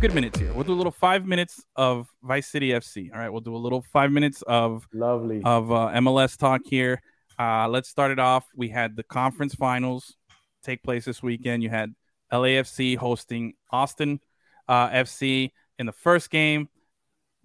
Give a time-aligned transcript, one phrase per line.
[0.00, 0.50] good minutes here.
[0.54, 3.12] We'll do a little five minutes of Vice City FC.
[3.12, 5.42] All right, we'll do a little five minutes of Lovely.
[5.44, 7.02] of uh, MLS talk here.
[7.38, 8.46] Uh, let's start it off.
[8.56, 10.16] We had the conference finals
[10.64, 11.62] take place this weekend.
[11.62, 11.94] You had
[12.32, 14.20] LAFC hosting Austin
[14.68, 16.70] uh, FC in the first game.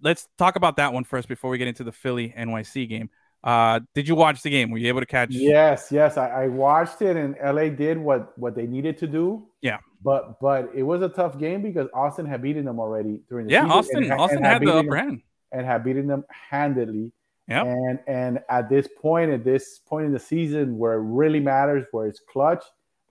[0.00, 3.10] Let's talk about that one first before we get into the Philly NYC game.
[3.44, 4.70] Uh, did you watch the game?
[4.70, 5.28] Were you able to catch?
[5.30, 9.46] Yes, yes, I, I watched it, and LA did what what they needed to do.
[9.60, 9.78] Yeah.
[10.06, 13.52] But but it was a tough game because Austin had beaten them already during the
[13.54, 14.02] Yeah, season Austin.
[14.04, 15.22] and Austin and had the beaten upper them- hand.
[15.52, 17.10] and had beaten them handedly.
[17.48, 17.66] Yep.
[17.66, 21.84] And and at this point, at this point in the season where it really matters,
[21.90, 22.64] where it's clutch,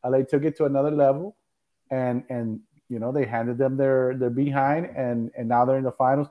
[0.06, 1.36] LA took it to another level,
[1.92, 5.84] and and you know they handed them their their behind, and and now they're in
[5.84, 6.28] the finals.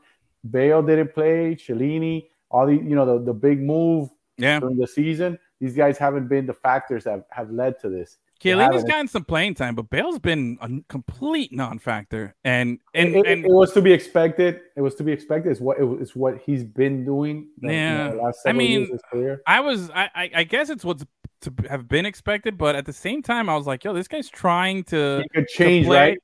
[0.50, 4.60] Bale didn't play, Chiellini, all the you know the, the big move Yeah.
[4.60, 5.38] during the season.
[5.60, 8.18] These guys haven't been the factors that have led to this.
[8.40, 12.34] Chiellini's gotten some playing time, but Bale's been a complete non-factor.
[12.44, 14.60] And and it, and it was to be expected.
[14.76, 15.50] It was to be expected.
[15.50, 17.48] It's what it's what he's been doing.
[17.60, 18.10] you know, Yeah.
[18.10, 19.40] the last I mean, of his career.
[19.46, 21.04] I was I, I guess it's what's
[21.42, 24.28] to have been expected, but at the same time, I was like, yo, this guy's
[24.28, 26.18] trying to He could change, play, right?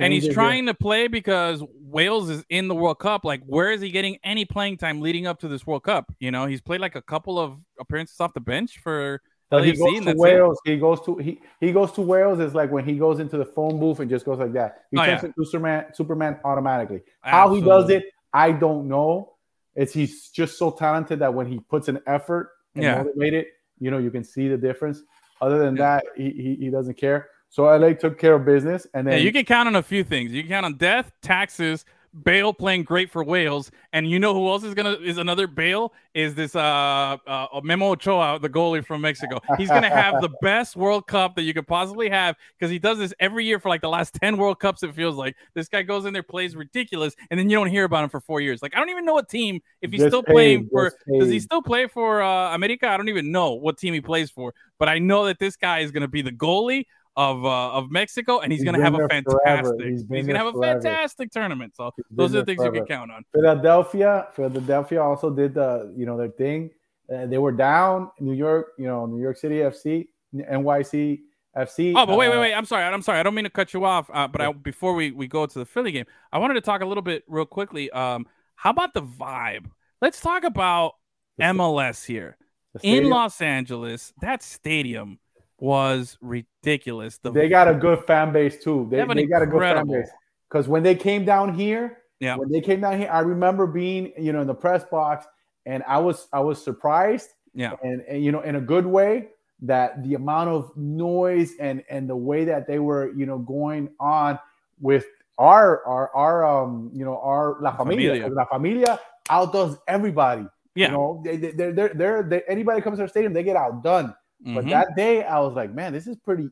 [0.00, 3.24] and he's trying to play because Wales is in the World Cup.
[3.24, 6.12] Like, where is he getting any playing time leading up to this World Cup?
[6.18, 10.04] You know, he's played like a couple of appearances off the bench for He goes
[10.04, 10.16] to it.
[10.16, 10.58] Wales.
[10.64, 12.40] He goes to he he goes to Wales.
[12.40, 14.84] It's like when he goes into the phone booth and just goes like that.
[14.90, 15.28] He Oh, turns yeah.
[15.28, 17.02] into Superman Superman automatically.
[17.20, 19.34] How he does it, I don't know.
[19.76, 23.02] It's he's just so talented that when he puts an effort and Yeah.
[23.02, 23.46] motivated,
[23.78, 25.02] you know, you can see the difference.
[25.40, 25.96] Other than Yeah.
[26.00, 27.28] that, he, he he doesn't care.
[27.50, 30.02] So LA took care of business, and Yeah, then you can count on a few
[30.02, 30.32] things.
[30.32, 31.84] You can count on death, taxes,
[32.22, 35.92] Bale playing great for Wales, and you know who else is gonna is another Bale
[36.14, 39.40] is this uh, uh Memo Ochoa, the goalie from Mexico.
[39.58, 42.98] He's gonna have the best World Cup that you could possibly have because he does
[42.98, 44.84] this every year for like the last ten World Cups.
[44.84, 47.84] It feels like this guy goes in there, plays ridiculous, and then you don't hear
[47.84, 48.62] about him for four years.
[48.62, 50.92] Like I don't even know what team if he's Just still paid, playing for.
[51.18, 52.86] Does he still play for uh, America?
[52.86, 55.80] I don't even know what team he plays for, but I know that this guy
[55.80, 56.86] is gonna be the goalie
[57.16, 59.80] of uh, of Mexico, and he's, He's gonna have a fantastic.
[59.80, 60.80] He's He's, gonna there have a forever.
[60.80, 61.76] fantastic tournament.
[61.76, 63.24] So He's those are the things you can count on.
[63.32, 66.70] Philadelphia, Philadelphia also did the you know their thing.
[67.12, 68.10] Uh, they were down.
[68.18, 71.20] New York, you know, New York City FC, NYC
[71.56, 71.92] FC.
[71.96, 72.54] Oh, but wait, wait, uh, wait.
[72.54, 72.84] I'm sorry.
[72.84, 73.20] I'm sorry.
[73.20, 74.10] I don't mean to cut you off.
[74.12, 76.80] Uh, but I, before we, we go to the Philly game, I wanted to talk
[76.80, 77.90] a little bit real quickly.
[77.90, 78.26] Um,
[78.56, 79.66] how about the vibe?
[80.00, 80.94] Let's talk about
[81.40, 82.36] MLS here
[82.82, 84.12] in Los Angeles.
[84.20, 85.18] That stadium
[85.58, 87.18] was ridiculous.
[87.18, 88.88] The They got a good fan base too.
[88.90, 90.10] They, They they got a good fan base
[90.48, 92.36] because when they came down here, Yeah.
[92.36, 95.26] when they came down here, I remember being you know in the press box,
[95.66, 99.28] and I was I was surprised yeah, and, and you know in a good way
[99.62, 103.88] that the amount of noise and and the way that they were you know going
[104.00, 104.38] on
[104.80, 105.06] with
[105.38, 108.34] our our our um you know our la familia, Familia.
[108.34, 109.00] la familia
[109.30, 110.86] outdoes everybody yeah.
[110.86, 113.56] you know they, they, they're, they're, they're, they anybody comes to our stadium they get
[113.56, 114.70] outdone but Mhm.
[114.70, 116.50] that day i was like man this is pretty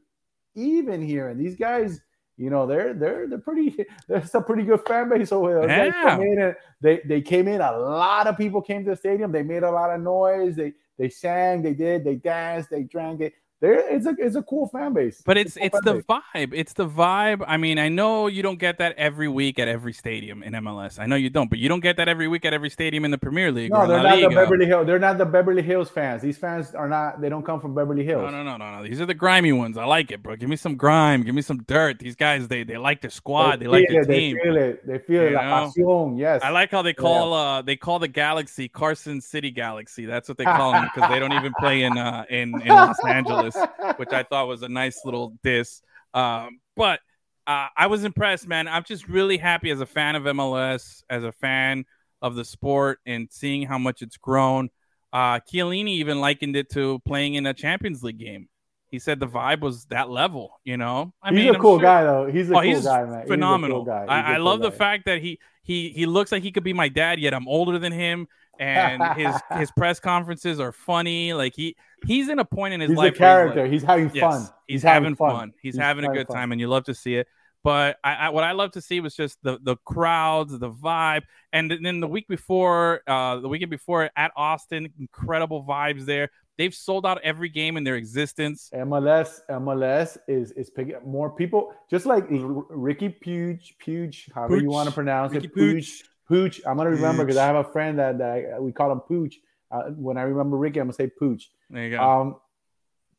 [0.54, 1.28] even here.
[1.28, 2.00] And these guys
[2.36, 3.74] you know they're they're they're pretty
[4.08, 5.60] there's a pretty good fan base over there.
[5.62, 6.18] Those guys Yeah.
[6.20, 7.60] in and they they came in.
[7.60, 9.32] A lot of people came to the stadium.
[9.32, 10.56] They made a lot of noise.
[10.56, 13.32] They they sang they did they danced they drank it
[13.62, 16.04] there it's a it's a cool fan base But it's cool it's the base.
[16.34, 16.52] vibe.
[16.52, 17.44] It's the vibe.
[17.46, 20.98] I mean, I know you don't get that every week at every stadium in MLS.
[20.98, 23.10] I know you don't, but you don't get that every week at every stadium in
[23.12, 23.70] the Premier League.
[23.70, 26.74] no they're La not the beverly hills they're not the beverly hills fans these fans
[26.74, 28.82] are not they don't come from beverly hills No, no, no, no, no.
[28.88, 29.78] These are the grimy ones.
[29.78, 30.36] I like it, bro.
[30.36, 31.22] Give me some grime.
[31.22, 32.00] Give me some dirt.
[32.00, 33.60] These guys, they they like their squad.
[33.60, 34.36] They, like feel their it, team.
[34.36, 34.86] They feel it.
[34.86, 35.32] They feel it.
[35.34, 36.18] La pasión.
[36.18, 36.42] Yes.
[36.42, 40.04] I like how they call uh they call the Galaxy Carson City Galaxy.
[40.06, 42.98] That's what they call them because they don't even play in uh in, in Los
[43.06, 43.51] Angeles,
[43.96, 45.82] which I thought was a nice little diss.
[46.14, 47.00] Um, but
[47.46, 48.68] uh, I was impressed, man.
[48.68, 51.84] I'm just really happy as a fan of MLS, as a fan
[52.20, 54.70] of the sport, and seeing how much it's grown.
[55.12, 58.48] Uh, Chiellini even likened it to playing in a Champions League game.
[58.92, 61.12] He said the vibe was that level, you know.
[61.22, 62.26] I he's mean, a I'm cool sure- guy though.
[62.30, 63.14] He's a Oh, cool he's guy, man.
[63.22, 63.78] He's a phenomenal.
[63.78, 64.00] cool guy.
[64.02, 66.52] He's I, a I cool love the fact that he he he looks like he
[66.52, 68.28] could be my dad, yet I'm older than him,
[68.60, 71.32] and his his press conferences are funny.
[71.32, 71.74] Like he
[72.06, 73.12] he's in a point in his He's a life.
[73.12, 73.62] where character.
[73.62, 74.48] like- He's having yes, fun.
[74.68, 75.52] He's, having fun.
[75.62, 76.36] He's, He's having a good fun.
[76.36, 77.26] time, and you love to see it.
[77.64, 81.22] But I, I what I love to see was just the the crowds, the vibe,
[81.52, 86.30] and then the week before, uh, the weekend before at Austin, incredible vibes there.
[86.58, 88.68] They've sold out every game in their existence.
[88.74, 91.72] MLS, MLS is is picking up more people.
[91.90, 96.60] Just like Ricky Puge, Puge, however you want to pronounce Ricky it, Pooch, Pooch.
[96.66, 99.34] I'm gonna remember because I have a friend that, that we call him Pooch.
[99.70, 101.44] Uh, when I remember Ricky, I'm gonna say Pooch.
[101.70, 102.02] There you go.
[102.02, 102.36] Um,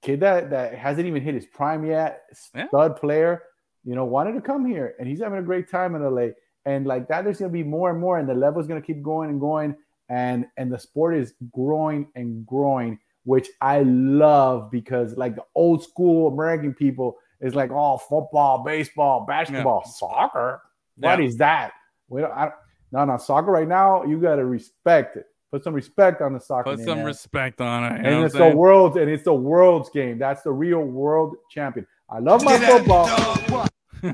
[0.03, 2.21] kid that that hasn't even hit his prime yet,
[2.53, 2.67] Yeah.
[2.67, 3.43] stud player.
[3.83, 6.29] You know, wanted to come here, and he's having a great time in LA.
[6.65, 7.23] and like that.
[7.25, 9.75] There's gonna be more and more, and the level's gonna keep going and going,
[10.07, 15.83] and and the sport is growing and growing, which I love because like the old
[15.83, 19.91] school American people is like, oh, football, baseball, basketball, yeah.
[19.91, 20.61] soccer.
[20.97, 21.25] What yeah.
[21.25, 21.73] is that?
[22.07, 22.51] We don't, I,
[22.91, 24.03] no, no, soccer right now.
[24.03, 25.25] You gotta respect it.
[25.51, 26.75] Put some respect on the soccer.
[26.75, 28.05] Put some respect on it.
[28.05, 30.17] And it's the world, and it's the world's game.
[30.17, 31.85] That's the real world champion.
[32.09, 33.05] I love my football.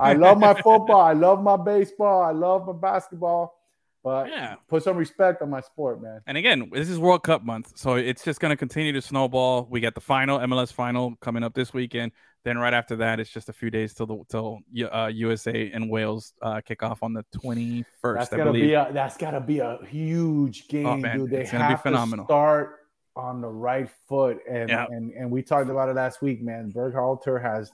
[0.02, 1.02] I love my football.
[1.02, 2.22] I love my baseball.
[2.22, 3.59] I love my basketball.
[4.04, 6.22] But yeah, put some respect on my sport, man.
[6.26, 9.68] And again, this is World Cup month, so it's just going to continue to snowball.
[9.70, 12.14] We got the final MLS final coming up this weekend.
[12.46, 14.60] Then right after that, it's just a few days till the till
[14.90, 18.32] uh, USA and Wales uh, kick off on the twenty first.
[18.32, 21.32] That's gonna be a that's gotta be a huge oh, game, oh, man, dude.
[21.32, 22.78] They have to start
[23.18, 24.86] on the right foot, and yeah.
[24.90, 26.72] and and we talked about it last week, man.
[26.72, 27.70] Berhalter has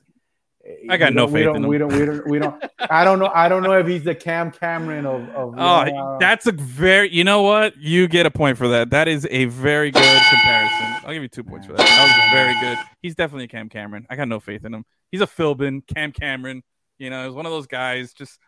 [0.89, 1.69] I got no faith we don't, in him.
[1.69, 3.31] We don't, we don't, we don't, I don't know.
[3.33, 5.29] I don't know if he's the Cam Cameron of.
[5.29, 7.77] of oh, that's a very, you know what?
[7.77, 8.89] You get a point for that.
[8.89, 11.05] That is a very good comparison.
[11.05, 11.79] I'll give you two points for that.
[11.79, 12.83] That was very good.
[13.01, 14.07] He's definitely a Cam Cameron.
[14.09, 14.85] I got no faith in him.
[15.11, 16.63] He's a Philbin, Cam Cameron.
[16.97, 18.13] You know, he's one of those guys.
[18.13, 18.39] Just,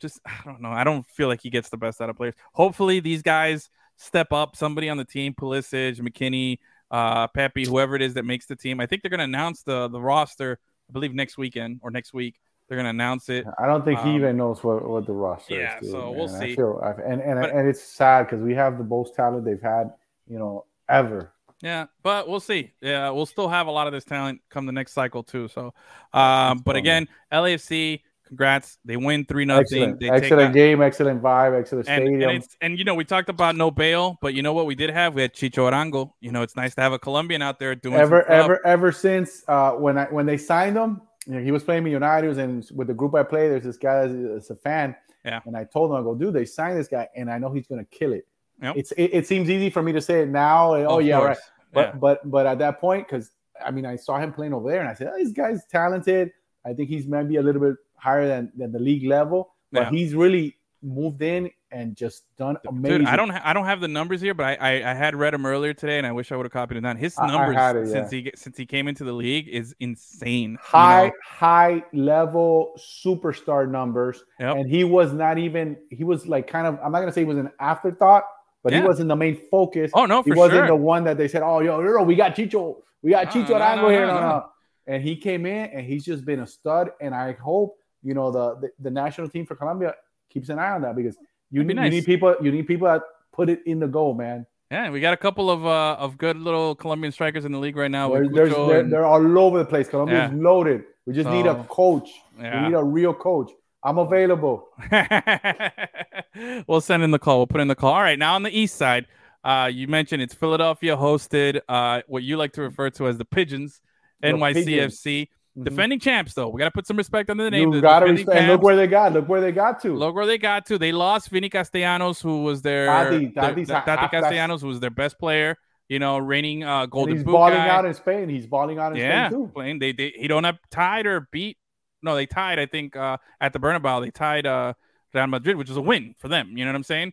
[0.00, 0.70] just, I don't know.
[0.70, 2.34] I don't feel like he gets the best out of players.
[2.54, 4.56] Hopefully, these guys step up.
[4.56, 6.58] Somebody on the team, Pulisic, McKennie,
[6.90, 8.80] uh, Pepi, whoever it is that makes the team.
[8.80, 10.58] I think they're going to announce the the roster
[10.88, 12.38] I believe next weekend or next week
[12.68, 13.46] they're gonna announce it.
[13.58, 15.86] I don't think um, he even knows what, what the roster yeah, is.
[15.86, 16.16] Yeah, so man.
[16.16, 16.52] we'll see.
[16.52, 19.44] I feel, I, and and but, and it's sad because we have the most talent
[19.44, 19.92] they've had,
[20.28, 21.32] you know, ever.
[21.62, 22.72] Yeah, but we'll see.
[22.80, 25.48] Yeah, we'll still have a lot of this talent come the next cycle too.
[25.48, 25.72] So,
[26.12, 29.98] um, but again, LAFC, congrats, they win three nothing.
[30.02, 32.30] Excellent, game, excellent vibe, excellent and, stadium.
[32.30, 34.90] And, and, you know, we talked about no Bale, but you know what we did
[34.90, 35.14] have?
[35.14, 36.12] We had Chicho Arango.
[36.20, 39.42] You know, it's nice to have a Colombian out there doing ever ever ever since
[39.48, 42.86] uh, when I when they signed him you know, he was playing Millonarios, and with
[42.86, 44.94] the group I play, there's this guy that's a fan.
[45.24, 45.40] Yeah.
[45.44, 47.66] And I told him, I go, dude, they signed this guy, and I know he's
[47.66, 48.26] gonna kill it.
[48.62, 48.76] Yep.
[48.76, 50.74] It's it, it, seems easy for me to say it now.
[50.74, 51.36] And, oh yeah, right.
[51.72, 51.92] But yeah.
[51.96, 53.32] but but at that point, because
[53.64, 56.30] I mean, I saw him playing over there, and I said, oh, this guy's talented.
[56.64, 59.90] I think he's maybe a little bit higher than, than the league level, but yeah.
[59.90, 63.00] he's really moved in and just done amazing.
[63.00, 65.14] Dude, I don't ha- I don't have the numbers here, but I, I, I had
[65.14, 66.96] read them earlier today, and I wish I would have copied it down.
[66.96, 68.20] His numbers it, since yeah.
[68.20, 70.58] he since he came into the league is insane.
[70.60, 71.12] High you know?
[71.24, 74.56] high level superstar numbers, yep.
[74.56, 77.26] and he was not even he was like kind of I'm not gonna say he
[77.26, 78.24] was an afterthought,
[78.62, 78.80] but yeah.
[78.80, 79.90] he wasn't the main focus.
[79.94, 80.66] Oh no, he wasn't sure.
[80.68, 83.56] the one that they said, oh yo, yo, we got Chicho, we got Chicho no,
[83.56, 84.46] Arango no, here, no, no,
[84.86, 88.30] and he came in and he's just been a stud, and I hope you know
[88.30, 89.94] the, the, the national team for Colombia
[90.30, 91.16] keeps an eye on that because
[91.50, 91.86] you need, nice.
[91.86, 92.36] you need people.
[92.40, 94.46] You need people that put it in the goal, man.
[94.70, 97.76] Yeah, we got a couple of uh, of good little Colombian strikers in the league
[97.76, 98.12] right now.
[98.12, 98.92] They're, they're, and...
[98.92, 99.88] they're, all over the place.
[99.88, 100.38] Colombia's yeah.
[100.38, 100.84] loaded.
[101.04, 102.10] We just so, need a coach.
[102.38, 102.62] Yeah.
[102.62, 103.50] We need a real coach.
[103.82, 104.68] I'm available.
[106.66, 107.38] we'll send in the call.
[107.38, 107.92] We'll put in the call.
[107.92, 109.06] All right, now on the east side,
[109.44, 113.24] uh, you mentioned it's Philadelphia hosted, uh, what you like to refer to as the
[113.24, 113.80] Pigeons,
[114.20, 115.04] the NYCFC.
[115.04, 115.28] Pigeons.
[115.56, 115.64] Mm-hmm.
[115.64, 117.72] Defending champs, though, we got to put some respect on the name.
[117.72, 118.38] You got to respect.
[118.38, 119.14] And look where they got.
[119.14, 119.96] Look where they got to.
[119.96, 120.76] Look where they got to.
[120.76, 124.90] They lost Vinny Castellanos, who was their Tati, Tati, their, Tati Castellanos, who was their
[124.90, 125.56] best player.
[125.88, 127.68] You know, reigning uh, Golden and he's balling guy.
[127.68, 128.28] out in Spain.
[128.28, 129.50] He's balling out in yeah, Spain too.
[129.54, 131.56] Playing, they they he don't have tied or beat.
[132.02, 132.58] No, they tied.
[132.58, 134.74] I think uh, at the Bernabeu they tied uh,
[135.14, 136.58] Real Madrid, which is a win for them.
[136.58, 137.12] You know what I'm saying?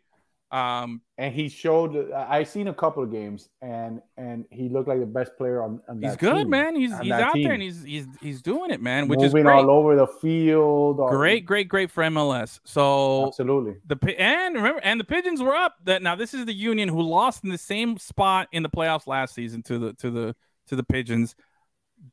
[0.54, 2.12] Um, and he showed.
[2.12, 5.82] I seen a couple of games, and and he looked like the best player on.
[5.90, 6.76] on he's good, team, man.
[6.76, 7.44] He's he's out team.
[7.44, 9.08] there and he's he's he's doing it, man.
[9.08, 9.48] Which Moving is great.
[9.48, 10.98] all over the field.
[11.10, 12.60] Great, great, great for MLS.
[12.66, 13.78] So absolutely.
[13.88, 15.74] The and remember, and the Pigeons were up.
[15.86, 19.08] That now this is the Union who lost in the same spot in the playoffs
[19.08, 20.36] last season to the to the
[20.68, 21.36] to the Pigeons.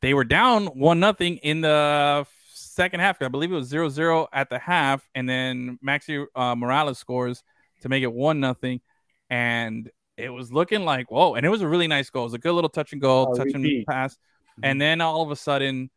[0.00, 3.20] They were down one nothing in the second half.
[3.20, 7.42] I believe it was 0-0 at the half, and then Maxi uh, Moralez scores
[7.80, 8.80] to make it one nothing,
[9.28, 12.24] and it was looking like whoa, and it was a really nice goal.
[12.24, 14.64] It was a good little touch and goal, oh, touch and pass, mm-hmm.
[14.64, 15.90] and then all of a sudden,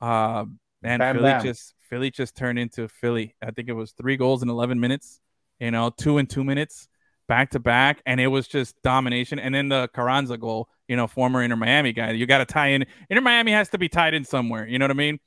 [0.00, 0.44] uh,
[0.82, 1.42] man, bam, Philly bam.
[1.42, 3.34] just Philly just turned into Philly.
[3.42, 5.20] I think it was three goals in eleven minutes,
[5.58, 6.88] you know, two in two minutes,
[7.28, 9.38] back to back, and it was just domination.
[9.38, 12.68] And then the Carranza goal, you know, former Inter Miami guy, you got to tie
[12.68, 12.84] in.
[13.08, 14.66] Inter Miami has to be tied in somewhere.
[14.66, 15.20] You know what I mean?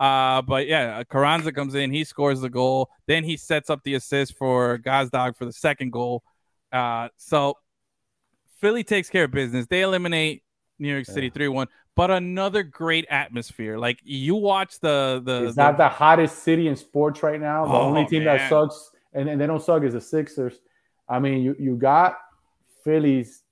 [0.00, 3.92] Uh, but yeah, Carranza comes in, he scores the goal, then he sets up the
[3.94, 6.22] assist for Gazdag for the second goal.
[6.72, 7.58] Uh, so
[8.60, 9.66] Philly takes care of business.
[9.66, 10.42] They eliminate
[10.78, 11.52] New York City three yeah.
[11.52, 11.66] one,
[11.96, 13.76] but another great atmosphere.
[13.76, 15.44] Like you watch the the.
[15.44, 17.66] It's the, not the hottest city in sports right now.
[17.66, 18.38] The oh, only team man.
[18.38, 20.60] that sucks, and, and they don't suck, is the Sixers.
[21.06, 22.16] I mean, you you got
[22.84, 23.42] Phillies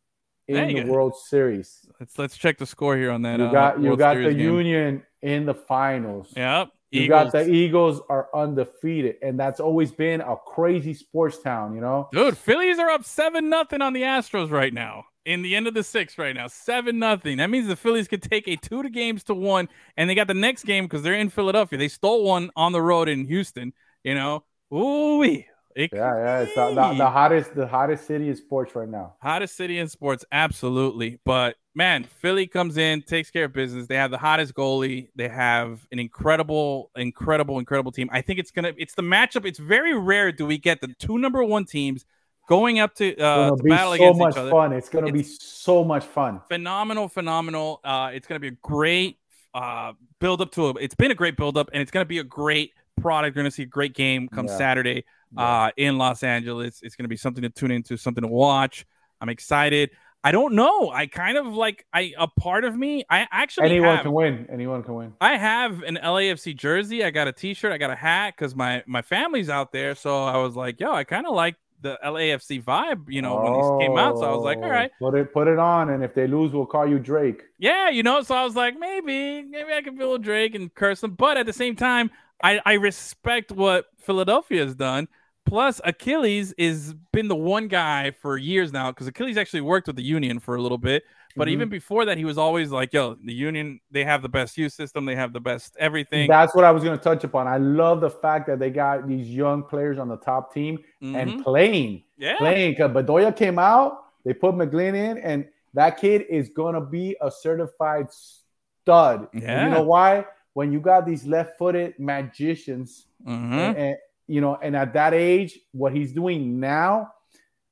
[0.49, 1.87] in the World Series.
[2.00, 3.38] Let's let's check the score here on that.
[3.38, 4.38] You got uh, you got the game.
[4.38, 6.33] Union in the finals.
[6.37, 6.71] Yep.
[6.90, 7.25] You Eagles.
[7.25, 11.75] got the Eagles are undefeated, and that's always been a crazy sports town.
[11.75, 15.05] You know, Dude, Phillies are up seven nothing on the Astros right now.
[15.26, 17.37] In the end of the sixth right now, seven nothing.
[17.37, 20.28] That means the Phillies could take a two to games to one, and they got
[20.28, 21.78] the next game because they're in Philadelphia.
[21.78, 23.75] They stole one on the road in Houston.
[24.02, 25.45] You know, ooh
[25.78, 29.14] yeah, yeah, it's the, the, the hottest, the hottest city in sports right now.
[29.23, 31.20] hottest city in sports, absolutely.
[31.25, 33.87] But man, Philly comes in, takes care of business.
[33.87, 35.08] They have the hottest goalie.
[35.14, 38.08] They have an incredible, incredible, incredible team.
[38.12, 38.73] I think it's gonna.
[38.76, 39.47] It's the matchup.
[39.47, 42.04] It's very rare do we get the two number one teams
[42.49, 44.50] going up to, It's uh, be battle so against much each other.
[44.50, 44.73] fun.
[44.73, 46.40] It's gonna be so much fun.
[46.49, 47.80] Phenomenal, phenomenal.
[47.85, 49.18] Uh, it's gonna be a great
[49.54, 50.75] uh build up to a.
[50.80, 53.37] It's been a great build up, and it's gonna be a great product.
[53.37, 54.56] We're gonna see a great game come Yeah.
[54.58, 55.04] Saturday
[55.37, 55.64] Yeah.
[55.64, 56.80] uh, in Los Angeles.
[56.82, 58.87] It's going to be something to tune into, something to watch.
[59.20, 59.90] I'm excited.
[60.25, 60.90] I don't know.
[60.90, 63.04] I kind of like I a part of me.
[63.08, 64.47] I actually Anyone have, can win.
[64.50, 65.12] Anyone can win.
[65.20, 67.04] I have an LAFC jersey.
[67.04, 67.73] I got a T-shirt.
[67.73, 69.94] I got a hat because my my family's out there.
[69.94, 73.04] So I was like, yo, I kind of like the LAFC vibe.
[73.08, 74.18] You know, when these came out.
[74.18, 76.14] So I was like, all right, Oh, right, put it put it on, and if
[76.14, 77.42] they lose, we'll call you Drake.
[77.58, 78.20] yeah, you know.
[78.23, 81.12] So I was like, maybe maybe I can feel Drake and curse them.
[81.12, 82.11] But at the same time,
[82.42, 85.06] I I respect what Philadelphia has done.
[85.49, 89.97] Plus, Achilles is been the one guy for years now because Achilles actually worked with
[89.97, 91.05] the Union for a little bit.
[91.37, 91.52] But Mhm.
[91.52, 94.73] even before that, he was always like, "Yo, the Union, they have the best youth
[94.73, 97.47] system, they have the best everything." That's what I was going to touch upon.
[97.47, 101.14] I love the fact that they got these young players on the top team Mhm.
[101.14, 102.73] and playing, yeah, playing.
[102.73, 107.17] Because Bedoya came out, they put McGlynn in, and that kid is going to be
[107.21, 109.28] a certified stud.
[109.33, 109.64] And Yeah.
[109.64, 110.26] you know why?
[110.55, 113.52] When you got these left-footed magicians, Mhm.
[113.52, 113.97] and, and,
[114.28, 117.12] you know, and at that age, what he's doing now,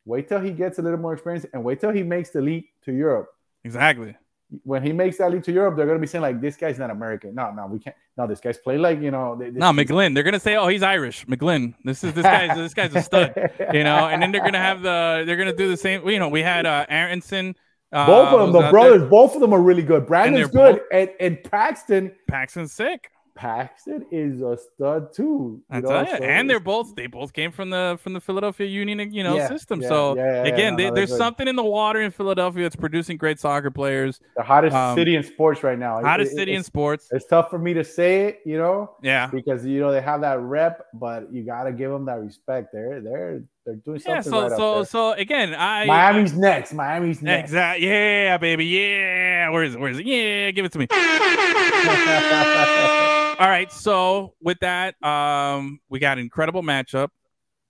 [0.04, 2.70] wait till he gets a little more experience, and wait till he makes the leap
[2.84, 3.28] to Europe.
[3.64, 4.16] exactly.
[4.62, 6.78] When he makes that leap to Europe, they're going to be saying like, "This guy's
[6.78, 7.96] not American." No, no, we can't.
[8.16, 9.34] No, this guy's play like you know.
[9.34, 10.14] they- No, this- McGlynn.
[10.14, 11.74] They're gonna say, "Oh, he's Irish." McGlynn.
[11.84, 13.34] This is this guy's this guy's a stud.
[13.72, 16.08] You know, and then they're gonna have the they're gonna do the same.
[16.08, 17.56] You know, we had uh Aaronson.
[17.92, 18.70] Uh, both of them, the out there.
[18.70, 20.06] brothers, both of them are really good.
[20.06, 23.10] Brandon's good, and, and Paxton, Paxton's sick.
[23.36, 25.62] Paxton is a stud too.
[25.72, 29.12] You know, so and they're both they both came from the from the Philadelphia Union,
[29.12, 29.82] you know, Yeah, system.
[29.82, 31.18] yeah, so yeah, yeah, yeah, again, no, they- no, there's good.
[31.18, 34.20] something in the water in Philadelphia that's producing great soccer players.
[34.36, 36.00] the hottest um, city in sports right now.
[36.02, 37.08] Hottest it- city in sports.
[37.12, 39.28] it's tough for me to say it, you know, Yeah.
[39.28, 42.72] because you know they have that rep, but you got to give them that respect.
[42.72, 44.20] They're they're they're doing Yeah.
[44.22, 44.84] something So right up so there.
[44.86, 46.72] so again, I Miami's next.
[46.72, 47.50] Miami's next.
[47.50, 47.86] Exactly.
[47.88, 48.64] Yeah, baby.
[48.64, 49.50] Yeah.
[49.50, 49.80] Where is it?
[49.80, 50.06] Where is it?
[50.06, 50.86] Yeah, give it to me.
[53.38, 53.70] All right.
[53.70, 57.08] So with that, um, we got an incredible matchup.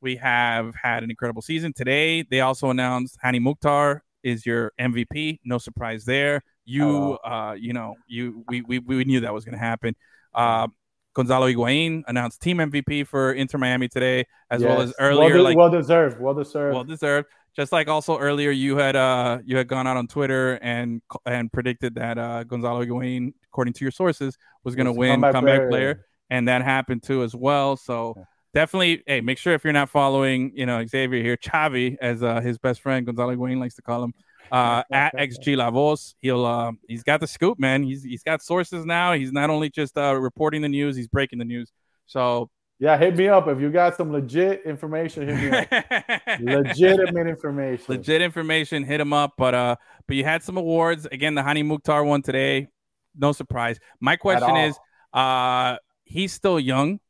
[0.00, 2.22] We have had an incredible season today.
[2.22, 5.40] They also announced Hany Mukhtar is your MVP.
[5.44, 6.42] No surprise there.
[6.64, 9.96] You, uh, you know, you we we, we knew that was going to happen.
[10.32, 10.68] Uh,
[11.14, 15.42] Gonzalo Higuain announced team MVP for Inter Miami today, as well as earlier, well, de-
[15.42, 16.74] like well deserved, well deserved.
[16.74, 17.26] well deserved.
[17.56, 21.50] Just like also earlier, you had uh you had gone out on Twitter and and
[21.50, 25.68] predicted that uh Gonzalo Higuain, according to your sources, was going to win comeback player.
[25.68, 26.06] player.
[26.28, 27.76] and that happened too as well.
[27.76, 28.24] So Yeah.
[28.52, 32.40] definitely, hey, make sure if you're not following, you know Xavier here, Chavi, as uh,
[32.40, 34.12] his best friend Gonzalo Higuain likes to call him,
[34.52, 36.14] uh, at XG Lavos.
[36.20, 37.82] He'll uh, he's got the scoop, man.
[37.84, 39.14] He's he's got sources now.
[39.14, 41.72] He's not only just uh, reporting the news, he's breaking the news.
[42.04, 45.28] So yeah, hit me up if you got some legit information.
[45.28, 46.40] Hit me up.
[46.40, 47.84] Legitimate information.
[47.88, 51.62] legit information hit him up but uh but you had some awards again the hany
[51.62, 52.68] mukhtar one today
[53.16, 54.76] no surprise my question is
[55.14, 57.00] uh he's still young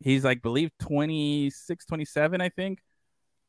[0.00, 2.80] he's like believe 26 27 i think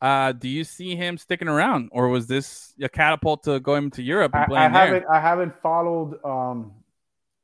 [0.02, 3.92] uh do you see him sticking around or was this a catapult to go him
[3.92, 6.72] to europe and I, I there haven't I haven't followed um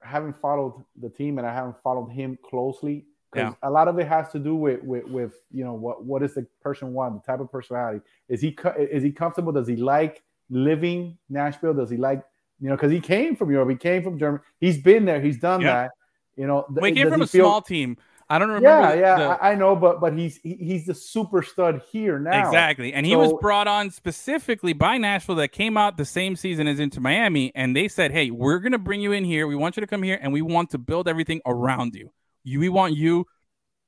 [0.04, 4.00] I haven't followed the team and I haven't followed him closely because a lot of
[4.00, 7.14] it has to do with, with with you know what what is the person want
[7.14, 8.00] the type of personality
[8.30, 12.24] is he is he comfortable does he like living Nashville does he like
[12.60, 15.38] you know because he came from Europe he came from Germany he's been there he's
[15.40, 15.74] done Yeah.
[15.74, 15.92] that
[16.36, 17.98] you know we came from a feel- small team
[18.30, 21.44] i don't remember yeah yeah the- I, know but but he's he, he's the super
[21.44, 22.94] stud here now Exactly.
[22.94, 26.80] And he was brought on specifically by Nashville that came out the same season as
[26.80, 27.52] Inter Miami.
[27.54, 29.46] And they said, Hey, we're going to bring you in here.
[29.46, 32.12] We want you to come here and we want to build everything around you.
[32.44, 33.26] You we want you,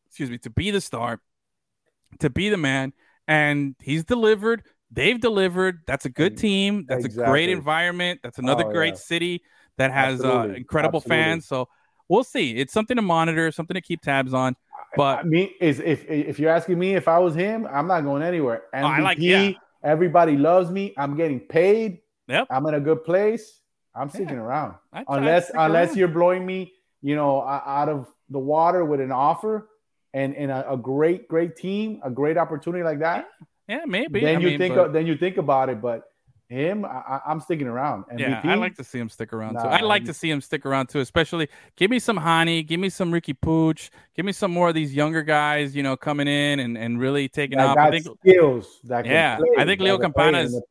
[0.07, 1.19] excuse me, to be the star,
[2.19, 2.93] to be the man.
[3.27, 4.63] And he's delivered.
[4.91, 5.81] They've delivered.
[5.88, 6.85] That's a good team.
[6.88, 8.19] That's a great environment.
[8.24, 9.00] That's another Oh, great yeah.
[9.00, 9.41] city
[9.77, 11.24] that has uh, incredible Absolutely.
[11.24, 11.45] fans.
[11.47, 11.67] So
[12.07, 12.55] we'll see.
[12.55, 14.55] It's something to monitor, something to keep tabs on.
[14.95, 18.01] But I mean, is if if you're asking me if I was him, I'm not
[18.01, 18.63] going anywhere.
[18.74, 19.51] MVP, Oh, I like- yeah.
[19.83, 20.93] everybody loves me.
[20.97, 22.00] I'm getting paid.
[22.27, 22.47] Yep.
[22.50, 23.59] I'm in a good place.
[23.93, 25.97] I'm sticking around I try unless unless around.
[25.97, 29.70] you're blowing me, you know, out of the water with an offer
[30.13, 33.27] and and a, a great great team, a great opportunity like that,
[33.67, 34.22] Yeah, maybe.
[34.22, 35.82] then I you mean, think but- uh, then you think about it.
[35.82, 36.03] But
[36.48, 38.03] him, I, I'm sticking around.
[38.05, 39.62] MVP, Yeah, I like to see him stick around too.
[39.67, 42.89] I like to see him stick around too, especially give me some Hany, give me
[42.89, 46.60] some Ricky Pooch, give me some more of these younger guys, you know, coming in
[46.60, 47.77] and, and really taking that off.
[47.77, 48.79] I think skills.
[48.88, 50.62] Yeah, play, I think Leo Campana is-.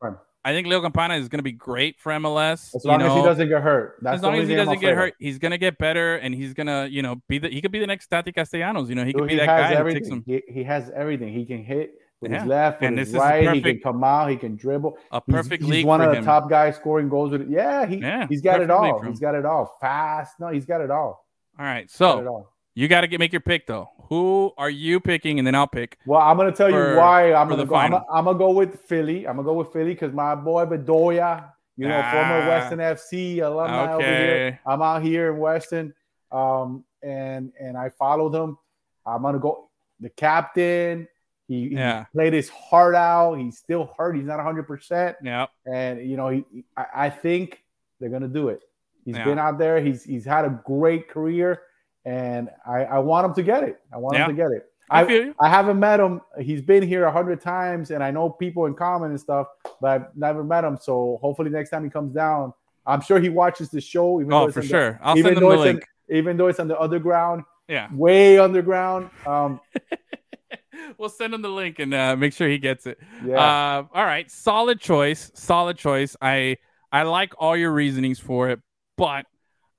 [0.45, 2.73] I think Leo Campana is going to be great for MLS.
[2.75, 3.95] as you long as he doesn't get hurt.
[4.01, 6.85] That's as long as he doesn't get hurt, he's gonna get better, and he's gonna,
[6.85, 8.87] you know, be the he could be the next Tati Castellanos.
[8.87, 10.01] You know, he could Dude, be that has guy everything.
[10.01, 11.33] takes some He, he has everything.
[11.33, 13.53] He can hit with Yeah, his left, and his this is the right.
[13.55, 14.29] He can come out.
[14.29, 14.97] He can dribble.
[15.11, 16.25] a He's- perfect he's, league one for of the him.
[16.25, 17.47] top guys scoring goals with it.
[17.49, 19.01] Yeah, he, Yeah, he's got it all.
[19.01, 19.75] He's got it all.
[19.81, 20.39] Fast.
[20.39, 21.25] No, he's got it all.
[21.57, 22.47] All right, so.
[22.75, 23.89] You got to get make your pick though.
[24.09, 25.97] Who are you picking, and then I'll pick.
[26.05, 27.75] Well, I'm gonna tell for- you why I'm gonna go.
[27.75, 29.25] I'm gonna, I'm gonna go with Philly.
[29.27, 33.93] I'm gonna go with Philly because my boy Bedoya, you know, former Weston FC alumni
[33.93, 34.59] over here.
[34.65, 35.93] I'm out here in Weston,
[36.31, 38.57] um, and and I followed him.
[39.05, 39.69] I'm gonna go
[40.01, 41.07] the captain.
[41.47, 42.05] He, he Yeah.
[42.11, 43.35] played his heart out.
[43.35, 44.15] He's still hurt.
[44.15, 46.43] He's not 100, percent Yeah, and you know, he,
[46.75, 47.63] I, I think
[47.99, 48.61] they're gonna do it.
[49.05, 49.23] He's Yeah.
[49.25, 49.79] been out there.
[49.79, 51.61] He's he's had a great career,
[52.05, 53.79] and I, I want him to get it.
[53.93, 54.25] I want Yeah.
[54.25, 54.65] him to get it.
[54.89, 55.35] I I, feel you.
[55.39, 56.21] I haven't met him.
[56.39, 59.47] He's been here a hundred times, and I know people in common and stuff,
[59.81, 60.77] but I've never met him.
[60.79, 62.53] So hopefully next time he comes down,
[62.85, 64.19] I'm sure he watches the show.
[64.21, 64.99] Even Oh, for on the- sure.
[65.01, 65.85] I'll even send though the it's in- link.
[66.09, 69.09] even though it's on the underground, Yeah, way underground.
[69.25, 69.59] Um,
[70.99, 72.99] we'll send him the link and uh, make sure he gets it.
[73.25, 76.15] yeah, Uh, all right, solid choice, solid choice.
[76.21, 76.57] I
[76.91, 78.59] I like all your reasonings for it,
[78.97, 79.25] but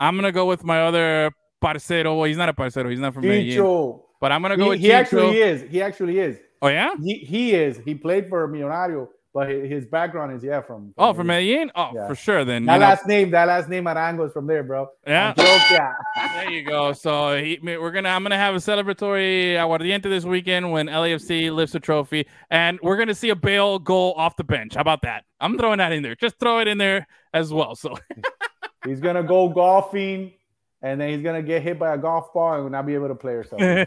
[0.00, 1.30] I'm gonna go with my other
[1.66, 2.14] parcero.
[2.16, 2.88] Well, he's not a parcero.
[2.90, 4.94] He's not from Medellin, but I'm gonna go He, with he Chicho.
[4.94, 5.70] actually is.
[5.70, 6.38] He actually is.
[6.62, 6.90] Oh yeah.
[7.02, 7.80] He, he is.
[7.84, 10.94] He played for Millonario, but his background is yeah from.
[10.96, 11.70] Oh, from Medellin.
[11.74, 12.06] Oh, Yeah.
[12.08, 12.44] for sure.
[12.44, 14.88] Then That you know, last name, that last name Arango is from there, bro.
[15.06, 15.34] Yeah.
[16.36, 16.92] There you go.
[16.92, 21.74] So he, we're gonna I'm gonna have a celebratory aguardiente this weekend when LAFC lifts
[21.74, 24.74] a trophy, and we're gonna see a Bale goal off the bench.
[24.74, 25.24] How about that?
[25.40, 26.14] I'm throwing that in there.
[26.14, 27.74] Just throw it in there as well.
[27.74, 27.96] So
[28.86, 30.32] He's gonna go golfing,
[30.82, 33.08] and then he's gonna get hit by a golf ball and will not be able
[33.08, 33.86] to play or something.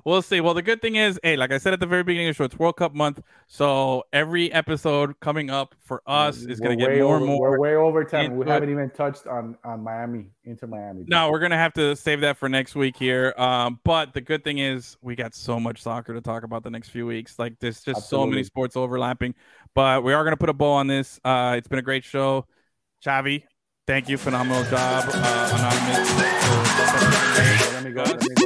[0.04, 0.40] we'll see.
[0.40, 2.38] Well, the good thing is, hey, like I said at the very beginning of the
[2.38, 6.84] show, it's World Cup month, so every episode coming up for us is going to
[6.84, 7.50] get more over, and more.
[7.52, 8.36] We're way over time.
[8.36, 11.04] We haven't even touched on on Miami Inter Miami.
[11.06, 13.32] No, we're gonna have to save that for next week here.
[13.38, 16.70] Um, but the good thing is we got so much soccer to talk about the
[16.70, 17.38] next few weeks.
[17.38, 19.34] Like there's just so many sports overlapping.
[19.74, 21.20] But we are gonna put a bow on this.
[21.24, 22.46] Uh, it's been a great show,
[23.04, 23.44] Chavi.
[23.88, 26.08] Thank you, phenomenal job, uh, anonymous.
[27.72, 28.02] Let me go.
[28.04, 28.41] Let me